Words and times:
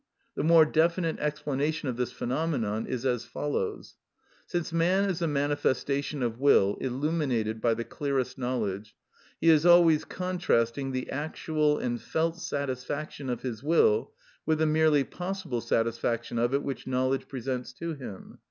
The 0.33 0.41
more 0.41 0.65
definite 0.65 1.19
explanation 1.19 1.87
of 1.87 1.95
this 1.95 2.11
phenomenon 2.11 2.87
is 2.87 3.05
as 3.05 3.23
follows:—Since 3.25 4.73
man 4.73 5.07
is 5.07 5.21
a 5.21 5.27
manifestation 5.27 6.23
of 6.23 6.39
will 6.39 6.75
illuminated 6.81 7.61
by 7.61 7.75
the 7.75 7.83
clearest 7.83 8.35
knowledge, 8.35 8.95
he 9.39 9.51
is 9.51 9.63
always 9.63 10.03
contrasting 10.05 10.91
the 10.91 11.11
actual 11.11 11.77
and 11.77 12.01
felt 12.01 12.37
satisfaction 12.37 13.29
of 13.29 13.43
his 13.43 13.61
will 13.61 14.13
with 14.43 14.57
the 14.57 14.65
merely 14.65 15.03
possible 15.03 15.61
satisfaction 15.61 16.39
of 16.39 16.55
it 16.55 16.63
which 16.63 16.87
knowledge 16.87 17.27
presents 17.27 17.71
to 17.73 17.93
him. 17.93 18.39